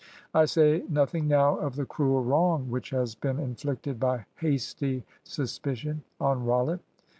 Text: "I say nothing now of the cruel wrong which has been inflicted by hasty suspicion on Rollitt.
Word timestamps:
"I 0.33 0.45
say 0.45 0.83
nothing 0.89 1.27
now 1.27 1.57
of 1.57 1.75
the 1.75 1.85
cruel 1.85 2.23
wrong 2.23 2.71
which 2.71 2.89
has 2.89 3.13
been 3.13 3.37
inflicted 3.37 3.99
by 3.99 4.25
hasty 4.37 5.03
suspicion 5.23 6.01
on 6.19 6.43
Rollitt. 6.43 6.79